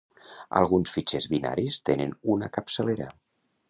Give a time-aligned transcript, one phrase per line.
[0.61, 3.17] Alguns fitxers binaris tenen una capçalera.